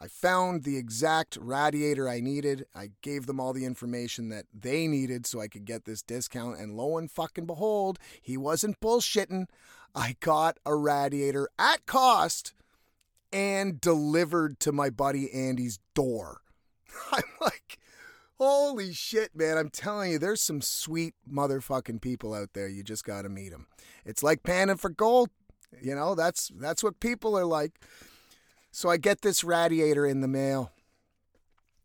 I 0.00 0.08
found 0.08 0.62
the 0.62 0.78
exact 0.78 1.36
radiator 1.40 2.08
I 2.08 2.20
needed. 2.20 2.64
I 2.74 2.92
gave 3.02 3.26
them 3.26 3.38
all 3.38 3.52
the 3.52 3.66
information 3.66 4.30
that 4.30 4.46
they 4.52 4.86
needed 4.86 5.26
so 5.26 5.40
I 5.40 5.48
could 5.48 5.66
get 5.66 5.84
this 5.84 6.00
discount. 6.00 6.58
And 6.58 6.74
lo 6.74 6.96
and 6.96 7.10
fucking 7.10 7.44
behold, 7.44 7.98
he 8.22 8.38
wasn't 8.38 8.80
bullshitting. 8.80 9.46
I 9.94 10.16
got 10.20 10.58
a 10.64 10.74
radiator 10.74 11.48
at 11.58 11.84
cost 11.84 12.54
and 13.30 13.78
delivered 13.80 14.58
to 14.60 14.72
my 14.72 14.88
buddy 14.88 15.30
Andy's 15.32 15.78
door. 15.94 16.40
I'm 17.12 17.22
like, 17.40 17.78
holy 18.38 18.94
shit, 18.94 19.36
man. 19.36 19.58
I'm 19.58 19.70
telling 19.70 20.12
you, 20.12 20.18
there's 20.18 20.40
some 20.40 20.62
sweet 20.62 21.14
motherfucking 21.30 22.00
people 22.00 22.32
out 22.32 22.54
there. 22.54 22.68
You 22.68 22.82
just 22.82 23.04
got 23.04 23.22
to 23.22 23.28
meet 23.28 23.50
them. 23.50 23.66
It's 24.06 24.22
like 24.22 24.42
panning 24.42 24.78
for 24.78 24.88
gold. 24.88 25.28
You 25.80 25.94
know, 25.94 26.14
that's 26.14 26.50
that's 26.58 26.82
what 26.82 27.00
people 27.00 27.38
are 27.38 27.44
like. 27.44 27.78
So 28.70 28.88
I 28.88 28.96
get 28.96 29.22
this 29.22 29.42
radiator 29.42 30.06
in 30.06 30.20
the 30.20 30.28
mail. 30.28 30.72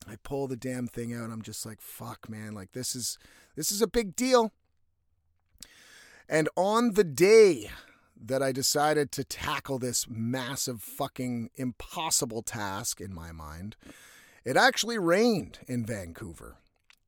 I 0.07 0.17
pull 0.23 0.47
the 0.47 0.55
damn 0.55 0.87
thing 0.87 1.13
out. 1.13 1.31
I'm 1.31 1.41
just 1.41 1.65
like, 1.65 1.81
fuck, 1.81 2.29
man. 2.29 2.53
Like 2.53 2.73
this 2.73 2.95
is 2.95 3.17
this 3.55 3.71
is 3.71 3.81
a 3.81 3.87
big 3.87 4.15
deal. 4.15 4.51
And 6.29 6.49
on 6.55 6.93
the 6.93 7.03
day 7.03 7.69
that 8.19 8.41
I 8.41 8.51
decided 8.51 9.11
to 9.13 9.23
tackle 9.23 9.77
this 9.79 10.07
massive 10.09 10.81
fucking 10.81 11.49
impossible 11.55 12.41
task 12.41 13.01
in 13.01 13.13
my 13.13 13.31
mind, 13.31 13.75
it 14.43 14.57
actually 14.57 14.97
rained 14.97 15.59
in 15.67 15.85
Vancouver. 15.85 16.57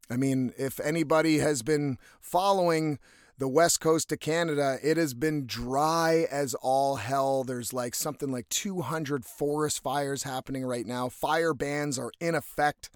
I 0.10 0.18
mean, 0.18 0.54
if 0.58 0.80
anybody 0.80 1.40
has 1.40 1.62
been 1.64 1.98
following 2.20 3.00
the 3.40 3.48
west 3.48 3.80
coast 3.80 4.12
of 4.12 4.20
Canada, 4.20 4.78
it 4.82 4.98
has 4.98 5.14
been 5.14 5.46
dry 5.46 6.26
as 6.32 6.56
all 6.56 6.96
hell. 6.96 7.44
There's 7.44 7.72
like 7.72 7.94
something 7.94 8.32
like 8.32 8.50
200 8.50 9.26
forest 9.26 9.84
fires 9.84 10.24
happening 10.24 10.66
right 10.66 10.86
now. 10.86 11.08
Fire 11.10 11.54
bans 11.54 12.00
are 12.00 12.12
in 12.20 12.34
effect. 12.34 12.90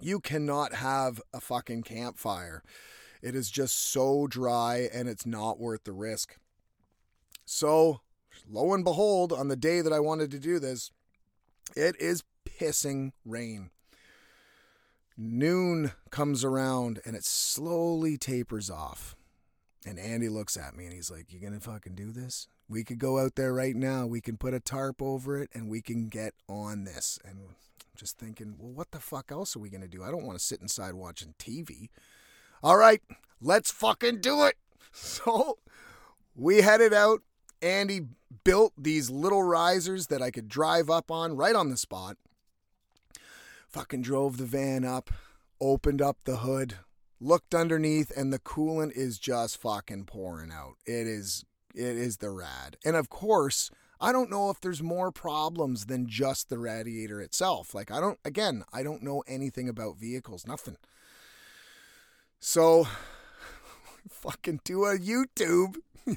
You 0.00 0.18
cannot 0.18 0.74
have 0.74 1.20
a 1.32 1.40
fucking 1.40 1.82
campfire. 1.82 2.64
It 3.22 3.34
is 3.34 3.50
just 3.50 3.76
so 3.92 4.26
dry 4.26 4.88
and 4.92 5.08
it's 5.08 5.26
not 5.26 5.60
worth 5.60 5.84
the 5.84 5.92
risk. 5.92 6.36
So, 7.44 8.00
lo 8.48 8.74
and 8.74 8.82
behold, 8.82 9.32
on 9.32 9.48
the 9.48 9.56
day 9.56 9.80
that 9.80 9.92
I 9.92 10.00
wanted 10.00 10.30
to 10.32 10.38
do 10.40 10.58
this, 10.58 10.90
it 11.76 11.94
is 12.00 12.24
pissing 12.44 13.12
rain. 13.24 13.70
Noon 15.16 15.92
comes 16.10 16.44
around 16.44 17.00
and 17.04 17.14
it 17.14 17.24
slowly 17.24 18.16
tapers 18.16 18.70
off. 18.70 19.14
And 19.86 19.98
Andy 19.98 20.28
looks 20.28 20.56
at 20.56 20.76
me 20.76 20.84
and 20.84 20.92
he's 20.92 21.10
like, 21.10 21.32
You 21.32 21.40
gonna 21.40 21.60
fucking 21.60 21.94
do 21.94 22.12
this? 22.12 22.48
We 22.68 22.84
could 22.84 22.98
go 22.98 23.18
out 23.18 23.34
there 23.34 23.52
right 23.52 23.74
now. 23.74 24.06
We 24.06 24.20
can 24.20 24.36
put 24.36 24.54
a 24.54 24.60
tarp 24.60 25.00
over 25.00 25.40
it 25.40 25.50
and 25.54 25.68
we 25.68 25.80
can 25.80 26.08
get 26.08 26.34
on 26.48 26.84
this. 26.84 27.18
And 27.24 27.38
just 27.96 28.18
thinking, 28.18 28.56
Well, 28.58 28.72
what 28.72 28.90
the 28.90 29.00
fuck 29.00 29.32
else 29.32 29.56
are 29.56 29.60
we 29.60 29.70
gonna 29.70 29.88
do? 29.88 30.02
I 30.04 30.10
don't 30.10 30.26
wanna 30.26 30.38
sit 30.38 30.60
inside 30.60 30.94
watching 30.94 31.34
TV. 31.38 31.88
All 32.62 32.76
right, 32.76 33.02
let's 33.40 33.70
fucking 33.70 34.20
do 34.20 34.44
it. 34.44 34.56
So 34.92 35.58
we 36.34 36.62
headed 36.62 36.92
out. 36.92 37.22
Andy 37.62 38.00
built 38.42 38.72
these 38.76 39.08
little 39.08 39.42
risers 39.42 40.08
that 40.08 40.20
I 40.20 40.32
could 40.32 40.48
drive 40.48 40.90
up 40.90 41.12
on 41.12 41.36
right 41.36 41.54
on 41.54 41.70
the 41.70 41.76
spot. 41.76 42.16
Fucking 43.68 44.02
drove 44.02 44.36
the 44.36 44.46
van 44.46 44.84
up, 44.84 45.10
opened 45.60 46.02
up 46.02 46.18
the 46.24 46.38
hood, 46.38 46.78
looked 47.20 47.54
underneath, 47.54 48.10
and 48.16 48.32
the 48.32 48.38
coolant 48.38 48.92
is 48.96 49.18
just 49.18 49.60
fucking 49.60 50.04
pouring 50.04 50.50
out. 50.50 50.74
It 50.86 51.06
is 51.06 51.44
it 51.74 51.96
is 51.96 52.16
the 52.16 52.30
rad. 52.30 52.76
And 52.84 52.96
of 52.96 53.08
course, 53.08 53.70
I 54.00 54.12
don't 54.12 54.30
know 54.30 54.50
if 54.50 54.60
there's 54.60 54.82
more 54.82 55.12
problems 55.12 55.86
than 55.86 56.08
just 56.08 56.48
the 56.48 56.58
radiator 56.58 57.20
itself. 57.20 57.74
Like 57.74 57.90
I 57.90 58.00
don't 58.00 58.18
again, 58.24 58.64
I 58.72 58.82
don't 58.82 59.02
know 59.02 59.22
anything 59.26 59.68
about 59.68 59.98
vehicles, 59.98 60.46
nothing. 60.46 60.76
So 62.40 62.88
fucking 64.08 64.60
do 64.64 64.84
a 64.84 64.98
YouTube. 64.98 65.76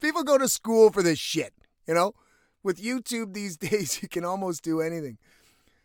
People 0.00 0.24
go 0.24 0.38
to 0.38 0.48
school 0.48 0.90
for 0.90 1.02
this 1.02 1.18
shit, 1.18 1.52
you 1.86 1.94
know? 1.94 2.14
With 2.62 2.82
YouTube 2.82 3.34
these 3.34 3.56
days, 3.68 4.02
you 4.02 4.08
can 4.08 4.24
almost 4.24 4.62
do 4.62 4.80
anything. 4.80 5.18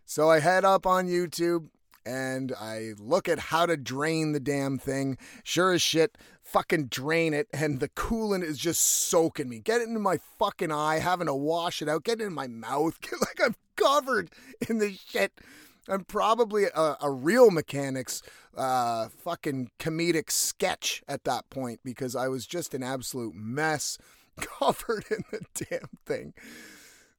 So 0.05 0.29
I 0.29 0.39
head 0.39 0.63
up 0.63 0.85
on 0.85 1.07
YouTube 1.07 1.67
and 2.07 2.53
I 2.57 2.93
look 2.97 3.27
at 3.27 3.37
how 3.37 3.65
to 3.65 3.75
drain 3.75 4.31
the 4.31 4.39
damn 4.39 4.77
thing. 4.77 5.17
Sure 5.43 5.73
as 5.73 5.81
shit, 5.81 6.17
fucking 6.41 6.87
drain 6.87 7.33
it, 7.33 7.47
and 7.51 7.81
the 7.81 7.89
coolant 7.89 8.43
is 8.43 8.57
just 8.57 8.81
soaking 8.81 9.49
me. 9.49 9.59
Get 9.59 9.81
it 9.81 9.89
into 9.89 9.99
my 9.99 10.19
fucking 10.39 10.71
eye, 10.71 10.99
having 10.99 11.27
to 11.27 11.35
wash 11.35 11.81
it 11.81 11.89
out, 11.89 12.05
get 12.05 12.21
it 12.21 12.25
in 12.25 12.33
my 12.33 12.47
mouth, 12.47 12.97
like 13.19 13.41
I'm 13.43 13.55
covered 13.75 14.31
in 14.69 14.77
the 14.77 14.93
shit. 14.93 15.33
I'm 15.89 16.05
probably 16.05 16.65
a, 16.65 16.97
a 17.01 17.11
real 17.11 17.51
mechanics 17.51 18.21
uh, 18.57 19.09
fucking 19.09 19.71
comedic 19.79 20.31
sketch 20.31 21.03
at 21.07 21.23
that 21.25 21.49
point 21.49 21.81
because 21.83 22.15
I 22.15 22.27
was 22.27 22.45
just 22.45 22.73
an 22.73 22.83
absolute 22.83 23.35
mess 23.35 23.97
covered 24.37 25.05
in 25.11 25.23
the 25.31 25.65
damn 25.69 25.89
thing. 26.05 26.33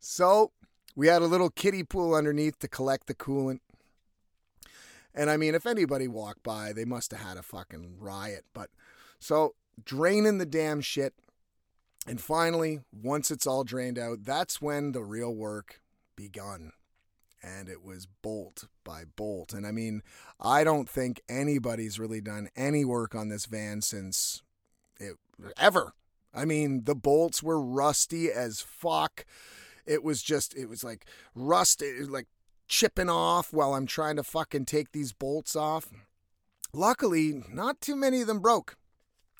So 0.00 0.52
we 0.96 1.06
had 1.06 1.22
a 1.22 1.26
little 1.26 1.50
kiddie 1.50 1.84
pool 1.84 2.14
underneath 2.14 2.58
to 2.60 2.68
collect 2.68 3.06
the 3.06 3.14
coolant. 3.14 3.60
And 5.18 5.28
I 5.28 5.36
mean, 5.36 5.56
if 5.56 5.66
anybody 5.66 6.06
walked 6.06 6.44
by, 6.44 6.72
they 6.72 6.84
must 6.84 7.10
have 7.10 7.20
had 7.20 7.36
a 7.36 7.42
fucking 7.42 7.96
riot. 7.98 8.44
But 8.54 8.70
so 9.18 9.56
draining 9.84 10.38
the 10.38 10.46
damn 10.46 10.80
shit. 10.80 11.12
And 12.06 12.20
finally, 12.20 12.80
once 12.92 13.30
it's 13.30 13.46
all 13.46 13.64
drained 13.64 13.98
out, 13.98 14.24
that's 14.24 14.62
when 14.62 14.92
the 14.92 15.02
real 15.02 15.34
work 15.34 15.82
begun 16.16 16.72
and 17.42 17.68
it 17.68 17.82
was 17.82 18.06
bolt 18.22 18.64
by 18.84 19.02
bolt. 19.16 19.52
And 19.52 19.66
I 19.66 19.72
mean, 19.72 20.02
I 20.40 20.62
don't 20.64 20.88
think 20.88 21.20
anybody's 21.28 21.98
really 21.98 22.20
done 22.20 22.48
any 22.56 22.84
work 22.84 23.14
on 23.14 23.28
this 23.28 23.46
van 23.46 23.82
since 23.82 24.42
it 25.00 25.16
ever. 25.58 25.94
I 26.32 26.44
mean, 26.44 26.84
the 26.84 26.94
bolts 26.94 27.42
were 27.42 27.60
rusty 27.60 28.30
as 28.30 28.60
fuck. 28.60 29.24
It 29.84 30.04
was 30.04 30.22
just, 30.22 30.56
it 30.56 30.66
was 30.66 30.84
like 30.84 31.06
rust, 31.34 31.82
it 31.82 31.98
was 31.98 32.10
like 32.10 32.28
chipping 32.68 33.10
off 33.10 33.52
while 33.52 33.74
I'm 33.74 33.86
trying 33.86 34.16
to 34.16 34.22
fucking 34.22 34.66
take 34.66 34.92
these 34.92 35.12
bolts 35.12 35.56
off. 35.56 35.88
Luckily, 36.72 37.42
not 37.50 37.80
too 37.80 37.96
many 37.96 38.20
of 38.20 38.26
them 38.26 38.40
broke. 38.40 38.76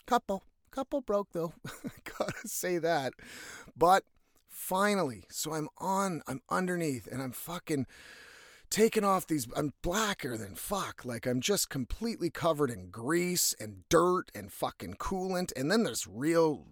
Couple, 0.07 0.45
couple 0.71 1.01
broke 1.01 1.33
though. 1.33 1.53
Gotta 2.19 2.49
say 2.49 2.79
that. 2.79 3.13
But 3.77 4.05
finally. 4.59 5.25
So 5.31 5.55
I'm 5.55 5.69
on, 5.79 6.23
I'm 6.27 6.41
underneath, 6.51 7.07
and 7.07 7.23
I'm 7.23 7.33
fucking 7.33 7.87
taking 8.71 9.05
off 9.05 9.27
these. 9.27 9.47
I'm 9.57 9.73
blacker 9.83 10.37
than 10.37 10.55
fuck. 10.55 11.05
Like 11.05 11.27
I'm 11.27 11.41
just 11.41 11.71
completely 11.71 12.29
covered 12.29 12.71
in 12.71 12.91
grease 12.91 13.55
and 13.61 13.89
dirt 13.89 14.31
and 14.35 14.53
fucking 14.53 14.95
coolant. 14.95 15.53
And 15.57 15.71
then 15.71 15.85
there's 15.85 16.07
real 16.07 16.67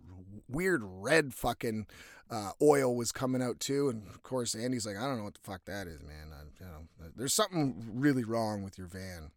weird 0.49 0.83
red 0.85 1.35
fucking 1.35 1.87
uh, 2.31 2.53
oil 2.61 2.95
was 2.95 3.13
coming 3.13 3.43
out 3.43 3.61
too. 3.61 3.89
And 3.89 4.09
of 4.09 4.23
course, 4.23 4.55
Andy's 4.55 4.87
like, 4.87 4.97
I 4.97 5.07
don't 5.07 5.19
know 5.19 5.25
what 5.25 5.35
the 5.35 5.41
fuck 5.41 5.65
that 5.67 5.87
is, 5.87 6.03
man. 6.03 6.33
I, 6.33 6.43
you 6.59 6.67
know, 6.67 7.11
there's 7.17 7.35
something 7.35 7.91
really 7.95 8.25
wrong 8.25 8.63
with 8.63 8.79
your 8.79 8.89
van. 8.89 9.31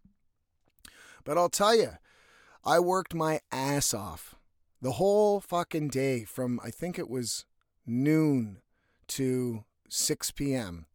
But 1.24 1.38
I'll 1.38 1.50
tell 1.50 1.76
you, 1.76 1.92
I 2.66 2.80
worked 2.80 3.14
my 3.14 3.40
ass 3.52 3.94
off 3.94 4.36
the 4.82 4.94
whole 4.94 5.40
fucking 5.40 5.90
day 5.90 6.24
from 6.24 6.60
I 6.64 6.72
think 6.72 6.98
it 6.98 7.10
was 7.10 7.46
noon 7.86 8.60
to 9.10 9.64
6 9.90 10.32
p.m. 10.32 10.86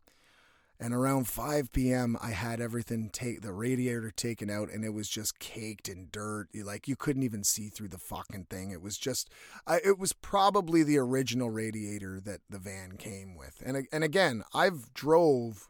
And 0.81 0.93
around 0.93 1.29
5 1.29 1.73
p.m., 1.73 2.17
I 2.21 2.31
had 2.31 2.61
everything 2.61 3.09
take 3.09 3.43
the 3.43 3.53
radiator 3.53 4.11
taken 4.11 4.51
out, 4.51 4.71
and 4.71 4.85
it 4.85 4.93
was 4.93 5.09
just 5.09 5.39
caked 5.39 5.89
in 5.89 6.09
dirt. 6.11 6.49
Like 6.53 6.89
you 6.89 6.97
couldn't 6.97 7.23
even 7.23 7.45
see 7.45 7.69
through 7.69 7.89
the 7.89 7.99
fucking 7.99 8.47
thing. 8.51 8.71
It 8.71 8.83
was 8.83 8.99
just, 8.99 9.31
I, 9.67 9.81
it 9.85 9.99
was 9.99 10.13
probably 10.13 10.83
the 10.83 10.99
original 10.99 11.49
radiator 11.49 12.21
that 12.21 12.41
the 12.51 12.59
van 12.59 12.97
came 12.97 13.37
with. 13.37 13.63
And 13.65 13.87
and 13.93 14.03
again, 14.03 14.43
I've 14.53 14.93
drove 14.95 15.69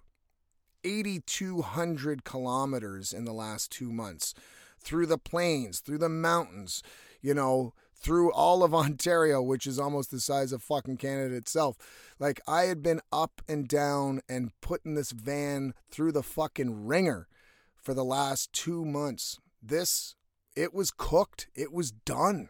8,200 0.84 2.24
kilometers 2.24 3.12
in 3.12 3.24
the 3.24 3.32
last 3.32 3.70
two 3.70 3.92
months 3.92 4.34
through 4.80 5.06
the 5.06 5.18
plains, 5.18 5.80
through 5.80 5.98
the 5.98 6.08
mountains. 6.08 6.82
You 7.20 7.34
know, 7.34 7.74
through 7.94 8.32
all 8.32 8.62
of 8.62 8.74
Ontario, 8.74 9.42
which 9.42 9.66
is 9.66 9.78
almost 9.78 10.10
the 10.10 10.20
size 10.20 10.52
of 10.52 10.62
fucking 10.62 10.96
Canada 10.96 11.34
itself. 11.34 11.76
Like 12.18 12.40
I 12.46 12.64
had 12.64 12.82
been 12.82 13.00
up 13.12 13.42
and 13.48 13.66
down 13.68 14.20
and 14.28 14.52
putting 14.60 14.94
this 14.94 15.12
van 15.12 15.74
through 15.90 16.12
the 16.12 16.22
fucking 16.22 16.86
ringer 16.86 17.28
for 17.76 17.94
the 17.94 18.04
last 18.04 18.52
two 18.52 18.84
months. 18.84 19.38
This, 19.62 20.14
it 20.56 20.72
was 20.72 20.90
cooked. 20.90 21.48
It 21.54 21.72
was 21.72 21.90
done. 21.90 22.48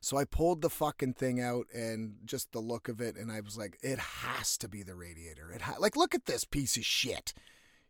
So 0.00 0.16
I 0.16 0.24
pulled 0.24 0.62
the 0.62 0.70
fucking 0.70 1.14
thing 1.14 1.40
out 1.40 1.66
and 1.74 2.16
just 2.24 2.52
the 2.52 2.60
look 2.60 2.88
of 2.88 3.00
it, 3.00 3.16
and 3.16 3.32
I 3.32 3.40
was 3.40 3.58
like, 3.58 3.76
it 3.82 3.98
has 3.98 4.56
to 4.58 4.68
be 4.68 4.84
the 4.84 4.94
radiator. 4.94 5.50
It 5.50 5.62
ha- 5.62 5.76
like, 5.80 5.96
look 5.96 6.14
at 6.14 6.26
this 6.26 6.44
piece 6.44 6.76
of 6.76 6.84
shit, 6.84 7.34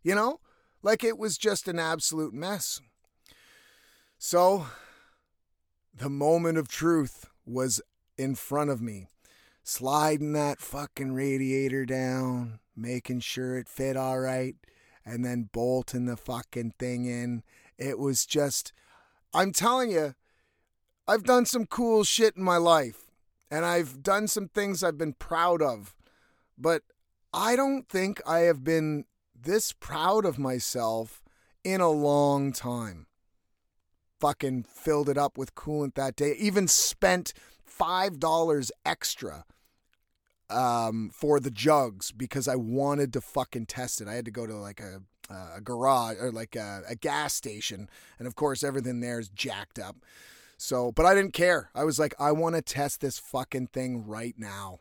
you 0.03 0.15
know, 0.15 0.41
like 0.83 1.05
it 1.05 1.19
was 1.19 1.37
just 1.37 1.69
an 1.69 1.79
absolute 1.79 2.33
mess. 2.33 2.81
So 4.19 4.67
the 5.97 6.11
moment 6.11 6.59
of 6.59 6.69
truth 6.69 7.27
was 7.47 7.81
in 8.19 8.35
front 8.35 8.71
of 8.71 8.83
me, 8.83 9.09
sliding 9.63 10.33
that 10.35 10.61
fucking 10.61 11.13
radiator 11.13 11.87
down, 11.87 12.59
making 12.77 13.21
sure 13.21 13.57
it 13.57 13.69
fit 13.69 13.97
all 13.97 14.21
right, 14.21 14.57
and 15.05 15.25
then 15.25 15.49
bolting 15.53 16.05
the 16.05 16.17
fucking 16.17 16.75
thing 16.79 17.07
in. 17.07 17.43
It 17.79 17.99
was 17.99 18.27
just, 18.27 18.73
I'm 19.33 19.53
telling 19.53 19.91
you, 19.91 20.15
I've 21.09 21.25
done 21.25 21.47
some 21.47 21.67
cool 21.67 22.05
shit 22.05 22.37
in 22.37 22.43
my 22.43 22.59
life, 22.59 23.05
and 23.51 23.65
I've 23.65 24.03
done 24.03 24.29
some 24.29 24.49
things 24.49 24.83
I've 24.83 24.99
been 24.99 25.15
proud 25.15 25.63
of, 25.63 25.95
but 26.59 26.83
I 27.33 27.57
don't 27.57 27.89
think 27.89 28.21
I 28.27 28.41
have 28.41 28.65
been 28.65 29.05
this 29.35 29.73
proud 29.73 30.27
of 30.27 30.39
myself 30.39 31.23
in 31.65 31.81
a 31.81 31.91
long 31.91 32.53
time 32.53 33.07
fucking 34.21 34.65
filled 34.65 35.09
it 35.09 35.19
up 35.19 35.39
with 35.39 35.55
coolant 35.55 35.95
that 35.95 36.17
day. 36.17 36.35
Even 36.39 36.69
spent 36.69 37.33
five 37.65 38.19
dollars 38.19 38.71
extra 38.85 39.45
um, 40.49 41.11
for 41.13 41.41
the 41.41 41.51
jugs 41.51 42.13
because 42.13 42.49
I 42.49 42.57
wanted 42.57 43.13
to 43.15 43.21
fucking 43.21 43.67
test 43.67 44.01
it. 44.01 44.09
I 44.09 44.15
had 44.15 44.25
to 44.27 44.31
go 44.31 44.47
to 44.47 44.57
like 44.57 44.81
a, 44.81 45.03
a 45.33 45.61
garage 45.61 46.17
or 46.21 46.31
like 46.31 46.57
a, 46.57 46.83
a 46.89 46.95
gas 46.95 47.35
station, 47.35 47.89
and 48.19 48.27
of 48.27 48.35
course 48.35 48.63
everything 48.63 49.01
there 49.01 49.19
is 49.19 49.29
jacked 49.29 49.79
up. 49.79 49.97
So, 50.59 50.91
but 50.93 51.05
I 51.05 51.15
didn't 51.15 51.35
care. 51.35 51.71
I 51.75 51.85
was 51.85 51.99
like, 51.99 52.15
I 52.19 52.33
want 52.33 52.55
to 52.55 52.63
test 52.63 53.01
this 53.01 53.19
fucking 53.19 53.69
thing 53.69 54.07
right 54.07 54.35
now. 54.39 54.81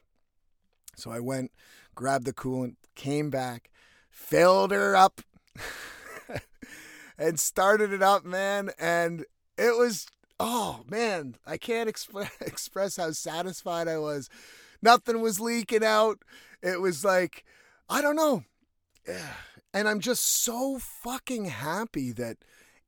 So 0.96 1.12
I 1.12 1.20
went, 1.20 1.52
grabbed 1.96 2.26
the 2.26 2.34
coolant, 2.34 2.76
came 2.96 3.30
back, 3.30 3.70
filled 4.10 4.72
her 4.72 4.96
up. 4.96 5.22
and 7.18 7.40
started 7.40 7.92
it 7.92 8.02
up, 8.02 8.26
man. 8.26 8.72
And 8.80 9.26
it 9.58 9.78
was, 9.78 10.08
oh 10.40 10.84
man, 10.90 11.36
I 11.46 11.58
can't 11.58 11.90
exp- 11.90 12.30
express 12.42 12.98
how 12.98 13.12
satisfied 13.12 13.88
I 13.88 13.98
was. 13.98 14.30
Nothing 14.82 15.22
was 15.22 15.40
leaking 15.40 15.84
out. 15.84 16.20
It 16.62 16.82
was 16.82 17.04
like, 17.04 17.44
I 17.90 18.02
don't 18.02 18.16
know. 18.16 18.44
And 19.74 19.90
I'm 19.90 20.00
just 20.00 20.26
so 20.26 20.80
fucking 20.80 21.48
happy 21.48 22.14
that 22.14 22.38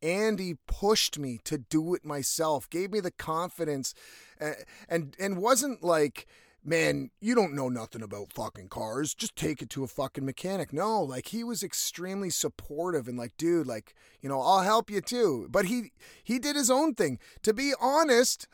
Andy 0.01 0.55
pushed 0.67 1.19
me 1.19 1.37
to 1.43 1.57
do 1.57 1.93
it 1.95 2.05
myself, 2.05 2.69
gave 2.69 2.93
me 2.93 3.01
the 3.01 3.11
confidence, 3.11 3.93
and 4.39 4.55
and, 4.87 5.15
and 5.19 5.37
wasn't 5.37 5.83
like, 5.83 6.27
man, 6.67 7.09
you 7.21 7.33
don't 7.33 7.55
know 7.55 7.69
nothing 7.69 8.03
about 8.03 8.33
fucking 8.33 8.67
cars. 8.67 9.15
Just 9.15 9.35
take 9.35 9.61
it 9.61 9.69
to 9.71 9.85
a 9.85 9.87
fucking 9.87 10.25
mechanic. 10.25 10.73
No, 10.73 11.01
like 11.01 11.27
he 11.27 11.43
was 11.43 11.63
extremely 11.63 12.29
supportive 12.29 13.07
and 13.07 13.17
like, 13.17 13.35
dude, 13.37 13.65
like, 13.65 13.95
you 14.21 14.27
know, 14.27 14.41
I'll 14.41 14.63
help 14.63 14.89
you 14.91 14.99
too. 14.99 15.47
But 15.49 15.65
he 15.65 15.91
he 16.23 16.37
did 16.37 16.55
his 16.57 16.69
own 16.69 16.93
thing. 16.93 17.19
To 17.43 17.53
be 17.53 17.73
honest, 17.79 18.47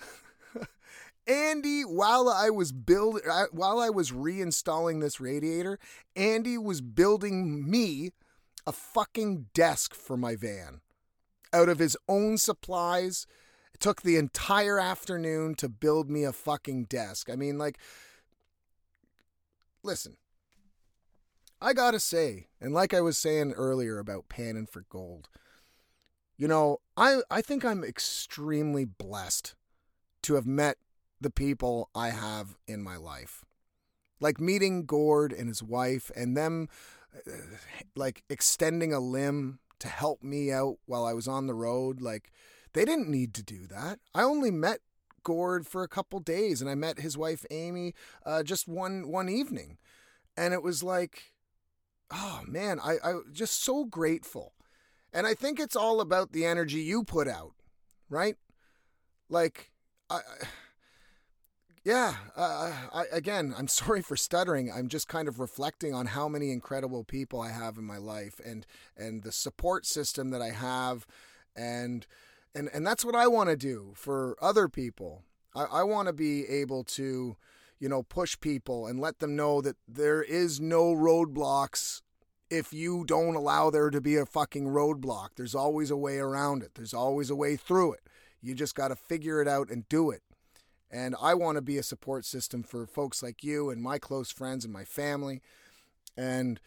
Andy, 1.28 1.82
while 1.82 2.30
I 2.30 2.52
was 2.52 2.72
build 2.72 3.22
while 3.52 3.80
I 3.80 3.90
was 3.90 4.12
reinstalling 4.12 5.02
this 5.02 5.20
radiator, 5.20 5.80
Andy 6.16 6.58
was 6.58 6.82
building 6.82 7.70
me 7.70 8.12
a 8.66 8.72
fucking 8.72 9.48
desk 9.54 9.96
for 9.96 10.16
my 10.16 10.36
van 10.36 10.82
out 11.52 11.70
of 11.70 11.80
his 11.80 11.98
own 12.08 12.38
supplies. 12.38 13.26
Took 13.84 14.02
the 14.02 14.16
entire 14.16 14.80
afternoon 14.80 15.56
to 15.56 15.68
build 15.68 16.10
me 16.10 16.24
a 16.24 16.32
fucking 16.32 16.86
desk. 16.86 17.30
I 17.30 17.36
mean, 17.36 17.58
like, 17.58 17.78
listen, 19.84 20.16
I 21.62 21.74
gotta 21.74 22.00
say, 22.00 22.48
and 22.62 22.74
like 22.74 22.94
I 22.94 23.02
was 23.02 23.18
saying 23.18 23.52
earlier 23.52 24.00
about 24.00 24.30
panning 24.30 24.68
for 24.68 24.86
gold, 24.88 25.28
you 26.38 26.48
know, 26.48 26.78
I, 26.96 27.24
I 27.30 27.42
think 27.42 27.66
I'm 27.66 27.84
extremely 27.84 28.86
blessed 28.86 29.54
to 30.22 30.36
have 30.36 30.48
met 30.48 30.78
the 31.20 31.30
people 31.30 31.90
I 31.94 32.12
have 32.12 32.56
in 32.66 32.82
my 32.82 32.96
life. 32.96 33.44
Like 34.22 34.40
meeting 34.40 34.86
Gord 34.86 35.34
and 35.34 35.50
his 35.50 35.62
wife 35.62 36.10
and 36.16 36.38
them 36.38 36.70
uh, 37.28 37.32
like 37.98 38.24
extending 38.30 38.94
a 38.94 39.02
limb 39.02 39.60
to 39.80 39.90
help 39.90 40.24
me 40.24 40.54
out 40.54 40.78
while 40.86 41.04
I 41.04 41.12
was 41.12 41.28
on 41.28 41.48
the 41.48 41.54
road. 41.54 42.00
Like, 42.00 42.32
they 42.74 42.86
didn't 42.86 43.10
need 43.10 43.34
to 43.36 43.44
do 43.44 43.68
that. 43.68 44.00
I 44.14 44.24
only 44.24 44.52
met 44.52 44.80
Gord 45.24 45.66
for 45.66 45.84
a 45.84 45.88
couple 45.88 46.20
days, 46.20 46.62
and 46.62 46.70
I 46.70 46.76
met 46.76 47.00
his 47.00 47.18
wife 47.18 47.46
Amy 47.50 47.94
uh, 48.26 48.44
just 48.44 48.68
one 48.68 49.08
one 49.08 49.30
evening, 49.30 49.78
and 50.38 50.54
it 50.54 50.62
was 50.62 50.84
like, 50.84 51.34
oh 52.12 52.42
man, 52.48 52.80
I 52.80 52.98
I 53.04 53.14
just 53.32 53.64
so 53.64 53.86
grateful, 53.86 54.54
and 55.14 55.26
I 55.26 55.34
think 55.34 55.60
it's 55.60 55.76
all 55.76 56.02
about 56.02 56.34
the 56.34 56.46
energy 56.46 56.82
you 56.82 57.04
put 57.04 57.28
out, 57.28 57.54
right? 58.10 58.36
Like, 59.30 59.72
I. 60.10 60.20
Yeah, 61.86 62.14
uh, 62.38 62.72
I, 62.94 63.06
again, 63.12 63.54
I'm 63.58 63.68
sorry 63.82 64.02
for 64.02 64.16
stuttering. 64.16 64.72
I'm 64.72 64.88
just 64.88 65.10
kind 65.10 65.28
of 65.28 65.42
reflecting 65.42 65.94
on 65.94 66.06
how 66.06 66.30
many 66.30 66.50
incredible 66.50 67.04
people 67.04 67.42
I 67.42 67.52
have 67.52 67.78
in 67.78 67.84
my 67.84 67.98
life 67.98 68.40
and 68.46 68.66
and 68.96 69.24
the 69.24 69.34
support 69.34 69.86
system 69.86 70.30
that 70.30 70.42
I 70.42 70.52
have, 70.52 71.06
and 71.58 72.08
and 72.56 72.70
and 72.74 72.86
that's 72.86 73.06
what 73.06 73.16
I 73.16 73.28
want 73.28 73.50
to 73.50 73.56
do 73.56 73.94
for 73.96 74.36
other 74.42 74.68
people. 74.68 75.24
I, 75.56 75.64
I 75.64 75.84
want 75.84 76.08
to 76.08 76.14
be 76.14 76.48
able 76.48 76.84
to, 76.86 77.36
you 77.80 77.90
know, 77.90 78.04
push 78.04 78.40
people 78.40 78.88
and 78.88 79.00
let 79.00 79.20
them 79.20 79.36
know 79.36 79.62
that 79.62 79.76
there 79.88 80.24
is 80.24 80.60
no 80.60 80.94
roadblocks 80.94 82.02
if 82.50 82.72
you 82.74 83.04
don't 83.06 83.36
allow 83.36 83.70
there 83.70 83.90
to 83.90 84.02
be 84.02 84.16
a 84.16 84.26
fucking 84.26 84.68
roadblock. 84.68 85.30
There's 85.36 85.56
always 85.56 85.90
a 85.90 85.98
way 85.98 86.18
around 86.18 86.64
it. 86.64 86.76
There's 86.76 86.94
always 86.94 87.30
a 87.30 87.36
way 87.36 87.56
through 87.56 87.94
it. 87.94 88.02
You 88.42 88.54
just 88.54 88.76
got 88.76 88.90
to 88.90 88.96
figure 88.96 89.42
it 89.42 89.48
out 89.48 89.70
and 89.70 89.88
do 89.90 90.12
it. 90.12 90.22
And 90.92 91.16
I 91.20 91.34
want 91.34 91.56
to 91.56 91.62
be 91.62 91.80
a 91.80 91.84
support 91.84 92.26
system 92.26 92.62
for 92.62 92.86
folks 92.86 93.24
like 93.24 93.44
you 93.44 93.72
and 93.72 93.82
my 93.82 93.98
close 93.98 94.32
friends 94.32 94.64
and 94.64 94.74
my 94.74 94.84
family. 94.84 95.42
And, 96.16 96.60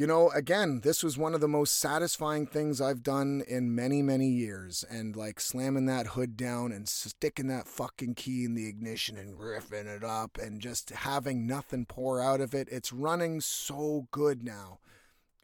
you 0.00 0.06
know, 0.06 0.30
again, 0.30 0.80
this 0.80 1.02
was 1.02 1.18
one 1.18 1.34
of 1.34 1.42
the 1.42 1.46
most 1.46 1.76
satisfying 1.76 2.46
things 2.46 2.80
I've 2.80 3.02
done 3.02 3.42
in 3.46 3.74
many, 3.74 4.00
many 4.00 4.28
years. 4.28 4.82
And 4.88 5.14
like 5.14 5.38
slamming 5.38 5.84
that 5.86 6.06
hood 6.06 6.38
down 6.38 6.72
and 6.72 6.88
sticking 6.88 7.48
that 7.48 7.68
fucking 7.68 8.14
key 8.14 8.46
in 8.46 8.54
the 8.54 8.66
ignition 8.66 9.18
and 9.18 9.36
riffing 9.36 9.84
it 9.84 10.02
up 10.02 10.38
and 10.38 10.58
just 10.58 10.88
having 10.88 11.46
nothing 11.46 11.84
pour 11.84 12.18
out 12.18 12.40
of 12.40 12.54
it. 12.54 12.66
It's 12.72 12.94
running 12.94 13.42
so 13.42 14.08
good 14.10 14.42
now. 14.42 14.78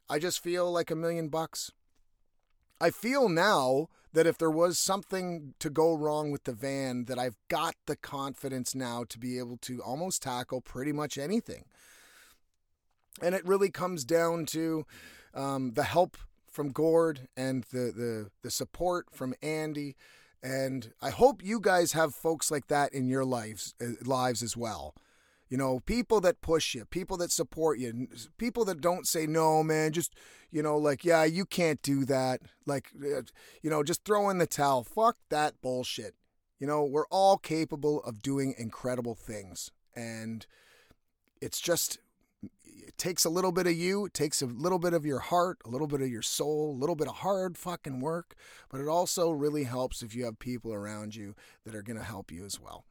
I 0.09 0.19
just 0.19 0.42
feel 0.42 0.73
like 0.73 0.90
a 0.90 0.97
million 0.97 1.29
bucks. 1.29 1.71
I 2.81 2.88
feel 2.88 3.29
now 3.29 3.88
that 4.14 4.27
if 4.27 4.38
there 4.38 4.51
was 4.51 4.79
something 4.79 5.53
to 5.59 5.69
go 5.69 5.92
wrong 5.92 6.31
with 6.31 6.45
the 6.45 6.55
van, 6.55 7.05
that 7.09 7.19
I've 7.19 7.37
got 7.49 7.75
the 7.85 7.97
confidence 7.97 8.75
now 8.75 9.05
to 9.11 9.19
be 9.19 9.38
able 9.38 9.59
to 9.59 9.83
almost 9.83 10.23
tackle 10.23 10.62
pretty 10.62 10.92
much 10.92 11.19
anything. 11.19 11.66
And 13.22 13.35
it 13.35 13.46
really 13.46 13.70
comes 13.70 14.05
down 14.05 14.46
to 14.46 14.87
um, 15.35 15.72
the 15.72 15.85
help 15.85 16.16
from 16.50 16.70
Gord 16.70 17.29
and 17.37 17.64
the, 17.64 17.92
the 17.92 18.31
the 18.42 18.50
support 18.50 19.07
from 19.12 19.35
Andy, 19.42 19.94
and 20.42 20.92
I 21.02 21.11
hope 21.11 21.44
you 21.44 21.61
guys 21.61 21.92
have 21.92 22.14
folks 22.14 22.50
like 22.50 22.68
that 22.68 22.94
in 22.94 23.09
your 23.09 23.26
lives 23.26 23.74
uh, 23.79 24.02
lives 24.02 24.42
as 24.42 24.57
well. 24.57 24.94
You 25.48 25.59
know, 25.59 25.81
people 25.81 26.20
that 26.22 26.40
push 26.40 26.74
you, 26.74 26.85
people 26.87 27.16
that 27.18 27.31
support 27.31 27.79
you, 27.79 28.09
people 28.37 28.64
that 28.64 28.81
don't 28.81 29.07
say, 29.07 29.26
no, 29.26 29.62
man, 29.62 29.92
just, 29.92 30.14
you 30.50 30.61
know, 30.61 30.76
like, 30.76 31.05
yeah, 31.05 31.24
you 31.24 31.44
can't 31.44 31.81
do 31.83 32.05
that. 32.07 32.40
Like, 32.66 32.90
uh, 33.00 33.22
you 33.62 33.70
know, 33.70 33.85
just 33.85 34.05
throw 34.05 34.29
in 34.29 34.38
the 34.38 34.46
towel. 34.46 34.83
Fuck 34.83 35.18
that 35.29 35.61
bullshit. 35.62 36.14
You 36.59 36.66
know, 36.66 36.85
we're 36.85 37.07
all 37.11 37.37
capable 37.37 38.02
of 38.02 38.22
doing 38.22 38.55
incredible 38.59 39.14
things. 39.14 39.70
And 39.94 40.46
it's 41.40 41.61
just, 41.61 41.98
it 42.87 42.96
takes 42.99 43.25
a 43.25 43.31
little 43.31 43.53
bit 43.53 43.66
of 43.66 43.75
you, 43.75 44.07
it 44.07 44.14
takes 44.14 44.40
a 44.40 44.46
little 44.46 44.79
bit 44.79 44.94
of 44.94 45.05
your 45.05 45.18
heart, 45.18 45.59
a 45.64 45.68
little 45.68 45.87
bit 45.88 46.01
of 46.01 46.09
your 46.09 46.22
soul, 46.22 46.70
a 46.70 46.79
little 46.79 46.94
bit 46.94 47.09
of 47.09 47.16
hard 47.16 47.59
fucking 47.59 48.01
work. 48.01 48.35
But 48.70 48.81
it 48.81 48.88
also 48.88 49.31
really 49.31 49.64
helps 49.64 50.03
if 50.03 50.14
you 50.14 50.25
have 50.25 50.38
people 50.38 50.72
around 50.72 51.16
you 51.16 51.35
that 51.64 51.75
are 51.75 51.83
going 51.83 51.99
to 51.99 52.05
help 52.05 52.31
you 52.31 52.44
as 52.44 52.61
well. 52.61 52.85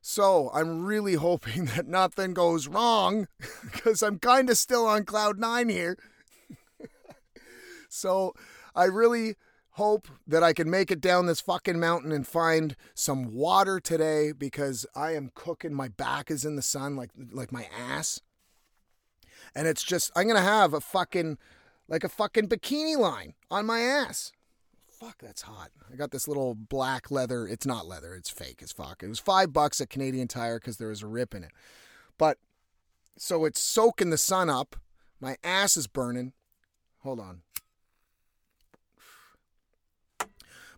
So 0.00 0.50
I'm 0.54 0.84
really 0.84 1.14
hoping 1.26 1.66
that 1.66 1.86
nothing 1.86 2.32
goes 2.32 2.66
wrong 2.68 3.28
because 3.62 4.02
I'm 4.02 4.18
kind 4.18 4.48
of 4.48 4.56
still 4.56 4.86
on 4.86 5.04
cloud 5.04 5.38
nine 5.38 5.68
here. 5.68 5.98
so 7.88 8.34
I 8.74 8.84
really 8.84 9.36
hope 9.74 10.08
that 10.26 10.42
I 10.42 10.52
can 10.52 10.70
make 10.70 10.90
it 10.90 11.00
down 11.00 11.26
this 11.26 11.40
fucking 11.40 11.78
mountain 11.78 12.12
and 12.12 12.26
find 12.26 12.76
some 12.94 13.34
water 13.34 13.78
today 13.78 14.32
because 14.32 14.86
I 14.94 15.14
am 15.14 15.30
cooking. 15.34 15.74
My 15.74 15.88
back 15.88 16.30
is 16.30 16.44
in 16.44 16.56
the 16.56 16.62
sun 16.62 16.96
like 16.96 17.10
like 17.30 17.52
my 17.52 17.68
ass. 17.78 18.20
And 19.54 19.66
it's 19.66 19.82
just 19.82 20.10
I'm 20.14 20.26
gonna 20.26 20.40
have 20.40 20.74
a 20.74 20.80
fucking 20.80 21.38
like 21.88 22.04
a 22.04 22.08
fucking 22.08 22.48
bikini 22.48 22.96
line 22.96 23.34
on 23.50 23.66
my 23.66 23.80
ass 23.80 24.32
fuck, 25.00 25.16
that's 25.18 25.42
hot. 25.42 25.70
I 25.90 25.96
got 25.96 26.10
this 26.10 26.28
little 26.28 26.54
black 26.54 27.10
leather. 27.10 27.46
It's 27.46 27.64
not 27.64 27.86
leather, 27.86 28.14
it's 28.14 28.28
fake 28.28 28.60
as 28.62 28.70
fuck. 28.70 29.02
It 29.02 29.08
was 29.08 29.18
five 29.18 29.52
bucks 29.52 29.80
at 29.80 29.88
Canadian 29.88 30.28
Tire 30.28 30.58
because 30.58 30.76
there 30.76 30.88
was 30.88 31.02
a 31.02 31.06
rip 31.06 31.34
in 31.34 31.42
it. 31.42 31.52
But 32.18 32.36
so 33.16 33.46
it's 33.46 33.60
soaking 33.60 34.10
the 34.10 34.18
sun 34.18 34.50
up. 34.50 34.76
My 35.18 35.36
ass 35.42 35.76
is 35.76 35.86
burning. 35.86 36.34
Hold 36.98 37.18
on. 37.18 37.40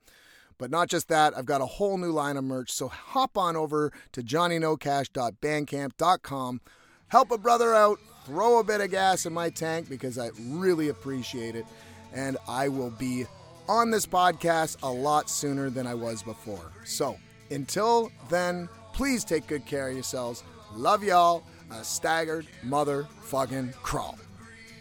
But 0.56 0.70
not 0.70 0.88
just 0.88 1.08
that, 1.08 1.36
I've 1.36 1.46
got 1.46 1.62
a 1.62 1.66
whole 1.66 1.98
new 1.98 2.12
line 2.12 2.36
of 2.36 2.44
merch. 2.44 2.70
So 2.70 2.86
hop 2.86 3.36
on 3.36 3.56
over 3.56 3.92
to 4.12 4.22
johnnynocash.bandcamp.com. 4.22 6.60
Help 7.08 7.32
a 7.32 7.38
brother 7.38 7.74
out, 7.74 7.98
throw 8.24 8.60
a 8.60 8.64
bit 8.64 8.80
of 8.80 8.92
gas 8.92 9.26
in 9.26 9.32
my 9.32 9.50
tank 9.50 9.88
because 9.88 10.16
I 10.16 10.30
really 10.38 10.90
appreciate 10.90 11.56
it. 11.56 11.66
And 12.14 12.36
I 12.46 12.68
will 12.68 12.90
be 12.90 13.26
on 13.68 13.90
this 13.90 14.06
podcast 14.06 14.76
a 14.82 14.90
lot 14.90 15.28
sooner 15.28 15.70
than 15.70 15.86
I 15.86 15.94
was 15.94 16.22
before. 16.22 16.72
So 16.84 17.16
until 17.50 18.10
then, 18.28 18.68
please 18.92 19.24
take 19.24 19.46
good 19.46 19.66
care 19.66 19.88
of 19.88 19.94
yourselves. 19.94 20.42
Love 20.74 21.04
y'all. 21.04 21.44
A 21.70 21.84
staggered 21.84 22.46
motherfucking 22.64 23.74
crawl. 23.82 24.18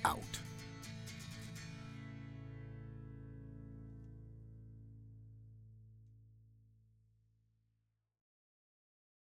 Out. 0.05 0.39